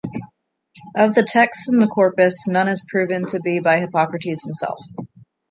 Of 0.97 1.13
the 1.13 1.21
texts 1.21 1.67
in 1.69 1.77
the 1.77 1.85
corpus, 1.85 2.47
none 2.47 2.67
is 2.67 2.83
proven 2.89 3.27
to 3.27 3.39
be 3.41 3.59
by 3.59 3.79
Hippocrates 3.79 4.41
himself. 4.43 4.79